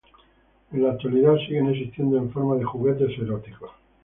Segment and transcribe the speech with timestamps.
[0.73, 3.69] En la actualidad siguen existiendo en forma de juguetes eróticos.